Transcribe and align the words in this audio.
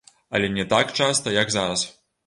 Але 0.39 0.49
не 0.55 0.65
так 0.71 0.95
часта, 1.03 1.37
як 1.39 1.57
зараз. 1.61 1.89